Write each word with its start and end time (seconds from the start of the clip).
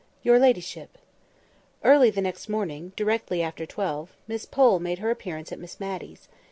"YOUR 0.23 0.39
LADYSHIP" 0.39 0.97
EARLY 1.83 2.09
the 2.09 2.23
next 2.23 2.49
morning—directly 2.49 3.43
after 3.43 3.67
twelve—Miss 3.67 4.47
Pole 4.47 4.79
made 4.79 4.97
her 4.97 5.11
appearance 5.11 5.51
at 5.51 5.59
Miss 5.59 5.79
Matty's. 5.79 6.27